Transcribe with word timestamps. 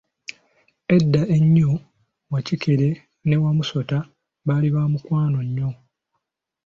Edda 0.95 1.21
ennyo, 1.37 1.71
Wakikere 2.31 2.89
ne 3.27 3.35
Wamusota 3.43 3.97
baali 4.45 4.67
bamukwano 4.75 5.37
nnyo. 5.45 5.69